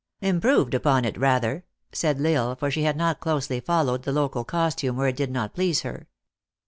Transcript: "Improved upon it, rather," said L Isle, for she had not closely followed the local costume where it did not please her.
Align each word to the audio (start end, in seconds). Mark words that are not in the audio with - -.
"Improved 0.31 0.73
upon 0.73 1.05
it, 1.05 1.15
rather," 1.15 1.63
said 1.91 2.19
L 2.19 2.25
Isle, 2.25 2.55
for 2.55 2.71
she 2.71 2.81
had 2.81 2.97
not 2.97 3.19
closely 3.19 3.59
followed 3.59 4.01
the 4.01 4.11
local 4.11 4.43
costume 4.43 4.95
where 4.95 5.09
it 5.09 5.15
did 5.15 5.29
not 5.29 5.53
please 5.53 5.81
her. 5.81 6.07